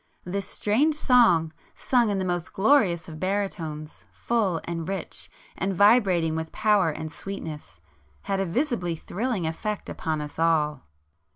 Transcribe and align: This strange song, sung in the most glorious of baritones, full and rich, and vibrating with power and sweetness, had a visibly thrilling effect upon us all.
This 0.25 0.47
strange 0.47 0.95
song, 0.95 1.53
sung 1.75 2.09
in 2.09 2.17
the 2.17 2.25
most 2.25 2.53
glorious 2.53 3.07
of 3.07 3.19
baritones, 3.19 4.03
full 4.11 4.59
and 4.63 4.89
rich, 4.89 5.29
and 5.55 5.75
vibrating 5.75 6.35
with 6.35 6.51
power 6.51 6.89
and 6.89 7.11
sweetness, 7.11 7.79
had 8.23 8.39
a 8.39 8.45
visibly 8.47 8.95
thrilling 8.95 9.45
effect 9.45 9.89
upon 9.89 10.19
us 10.19 10.39
all. 10.39 10.87